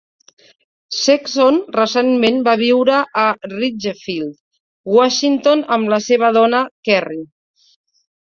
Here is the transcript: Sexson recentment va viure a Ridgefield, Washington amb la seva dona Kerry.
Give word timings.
Sexson 0.99 1.57
recentment 1.75 2.39
va 2.47 2.55
viure 2.61 2.95
a 3.23 3.25
Ridgefield, 3.51 4.31
Washington 4.95 5.63
amb 5.77 5.93
la 5.95 6.01
seva 6.07 6.33
dona 6.39 6.63
Kerry. 6.91 7.21